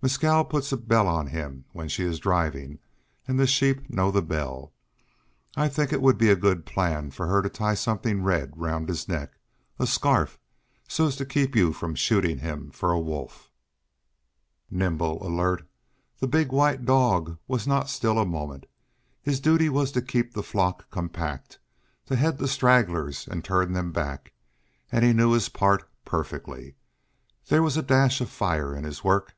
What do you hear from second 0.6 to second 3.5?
a bell on him when she is driving, and the